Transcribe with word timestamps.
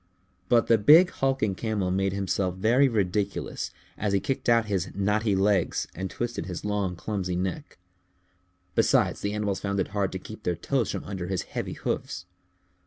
But 0.49 0.65
the 0.65 0.79
big 0.79 1.11
hulking 1.11 1.53
Camel 1.53 1.91
made 1.91 2.11
himself 2.11 2.55
very 2.55 2.87
ridiculous 2.89 3.69
as 3.99 4.13
he 4.13 4.19
kicked 4.19 4.49
out 4.49 4.65
his 4.65 4.89
knotty 4.95 5.35
legs 5.35 5.87
and 5.93 6.09
twisted 6.09 6.47
his 6.47 6.65
long 6.65 6.95
clumsy 6.95 7.35
neck. 7.35 7.77
Besides, 8.73 9.21
the 9.21 9.33
animals 9.35 9.59
found 9.59 9.79
it 9.79 9.89
hard 9.89 10.11
to 10.13 10.17
keep 10.17 10.41
their 10.41 10.55
toes 10.55 10.89
from 10.89 11.03
under 11.03 11.27
his 11.27 11.43
heavy 11.43 11.73
hoofs. 11.73 12.25